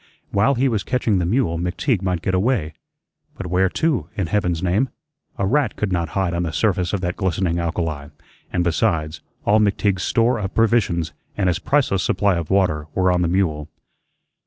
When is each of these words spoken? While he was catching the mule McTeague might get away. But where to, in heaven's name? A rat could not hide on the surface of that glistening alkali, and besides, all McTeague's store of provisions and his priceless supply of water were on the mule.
While 0.31 0.55
he 0.55 0.67
was 0.67 0.81
catching 0.81 1.19
the 1.19 1.27
mule 1.27 1.59
McTeague 1.59 2.01
might 2.01 2.23
get 2.23 2.33
away. 2.33 2.73
But 3.37 3.45
where 3.45 3.69
to, 3.69 4.07
in 4.17 4.25
heaven's 4.25 4.63
name? 4.63 4.89
A 5.37 5.45
rat 5.45 5.75
could 5.75 5.91
not 5.91 6.09
hide 6.17 6.33
on 6.33 6.41
the 6.41 6.51
surface 6.51 6.91
of 6.91 7.01
that 7.01 7.15
glistening 7.15 7.59
alkali, 7.59 8.07
and 8.51 8.63
besides, 8.63 9.21
all 9.45 9.59
McTeague's 9.59 10.01
store 10.01 10.39
of 10.39 10.55
provisions 10.55 11.13
and 11.37 11.47
his 11.49 11.59
priceless 11.59 12.01
supply 12.01 12.33
of 12.35 12.49
water 12.49 12.87
were 12.95 13.11
on 13.11 13.21
the 13.21 13.27
mule. 13.27 13.69